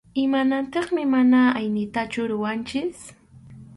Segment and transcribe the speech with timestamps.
[0.23, 2.95] Imanaptinmi mana aynitachu ruranchik.